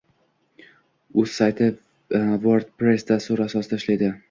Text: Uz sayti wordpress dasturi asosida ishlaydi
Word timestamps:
Uz 1.23 1.27
sayti 1.33 1.67
wordpress 2.47 3.07
dasturi 3.13 3.49
asosida 3.49 3.83
ishlaydi 3.83 4.13